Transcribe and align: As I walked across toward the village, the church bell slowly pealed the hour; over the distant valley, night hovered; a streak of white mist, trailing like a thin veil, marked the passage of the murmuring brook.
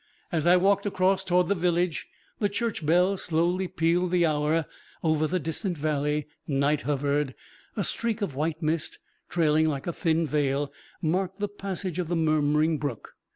As 0.31 0.47
I 0.47 0.57
walked 0.57 0.87
across 0.87 1.23
toward 1.23 1.47
the 1.47 1.53
village, 1.53 2.07
the 2.39 2.49
church 2.49 2.83
bell 2.83 3.17
slowly 3.17 3.67
pealed 3.67 4.09
the 4.09 4.25
hour; 4.25 4.65
over 5.03 5.27
the 5.27 5.39
distant 5.39 5.77
valley, 5.77 6.25
night 6.47 6.81
hovered; 6.81 7.35
a 7.77 7.83
streak 7.83 8.23
of 8.23 8.33
white 8.33 8.63
mist, 8.63 8.97
trailing 9.29 9.67
like 9.67 9.85
a 9.85 9.93
thin 9.93 10.25
veil, 10.25 10.73
marked 11.03 11.39
the 11.39 11.47
passage 11.47 11.99
of 11.99 12.07
the 12.07 12.15
murmuring 12.15 12.79
brook. 12.79 13.13